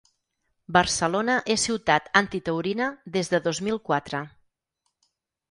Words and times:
Barcelona 0.77 1.35
és 1.55 1.65
ciutat 1.67 2.07
antitaurina 2.21 2.89
des 3.19 3.31
de 3.35 3.41
dos 3.49 3.61
mil 3.69 3.79
quatre. 3.93 4.25